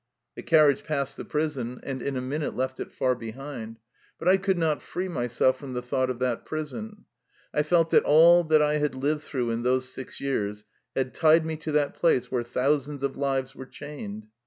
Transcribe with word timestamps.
The 0.33 0.41
carriage 0.41 0.83
passed 0.83 1.15
the 1.15 1.23
prison, 1.25 1.79
and 1.83 2.01
in 2.01 2.17
a 2.17 2.21
minute 2.23 2.55
left 2.55 2.79
it 2.79 2.91
far 2.91 3.13
behind. 3.13 3.77
But 4.17 4.27
I 4.27 4.37
could 4.37 4.57
not 4.57 4.81
free 4.81 5.07
myself 5.07 5.59
from 5.59 5.73
the 5.73 5.81
thought 5.83 6.09
of 6.09 6.17
that 6.17 6.43
prison. 6.43 7.05
I 7.53 7.61
felt 7.61 7.91
that 7.91 8.01
all 8.03 8.43
that 8.45 8.63
I 8.63 8.77
had 8.77 8.95
lived 8.95 9.21
through 9.21 9.51
in 9.51 9.61
those 9.61 9.89
six 9.89 10.19
years 10.19 10.65
had 10.95 11.13
tied 11.13 11.45
me 11.45 11.55
to 11.57 11.71
that 11.73 11.93
place 11.93 12.31
where 12.31 12.41
thou 12.43 12.79
sands 12.79 13.03
of 13.03 13.15
lives 13.15 13.53
were 13.55 13.67
chained. 13.67 14.25